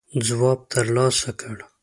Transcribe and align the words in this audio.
ځواب 0.27 0.59
تر 0.71 0.85
لاسه 0.95 1.31
کړ. 1.39 1.57